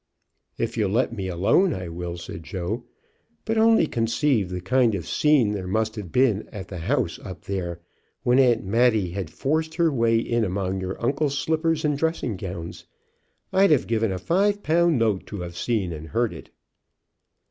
"If 0.57 0.77
you'll 0.77 0.89
let 0.89 1.13
me 1.15 1.27
alone 1.27 1.75
I 1.75 1.87
will," 1.87 2.17
said 2.17 2.41
Joe. 2.41 2.85
"But 3.45 3.59
only 3.59 3.85
conceive 3.85 4.49
the 4.49 4.59
kind 4.59 4.95
of 4.95 5.05
scene 5.07 5.51
there 5.51 5.67
must 5.67 5.95
have 5.95 6.11
been 6.11 6.49
at 6.51 6.69
the 6.69 6.79
house 6.79 7.19
up 7.19 7.45
there 7.45 7.81
when 8.23 8.39
Aunt 8.39 8.63
Matty 8.63 9.11
had 9.11 9.29
forced 9.29 9.75
her 9.75 9.93
way 9.93 10.17
in 10.17 10.43
among 10.43 10.81
your 10.81 10.99
uncle's 11.05 11.37
slippers 11.37 11.85
and 11.85 11.95
dressing 11.99 12.35
gowns. 12.35 12.87
I'd 13.53 13.69
have 13.69 13.85
given 13.85 14.11
a 14.11 14.17
five 14.17 14.63
pound 14.63 14.97
note 14.97 15.27
to 15.27 15.41
have 15.41 15.55
seen 15.55 15.93
and 15.93 16.07
heard 16.07 16.33
it." 16.33 16.49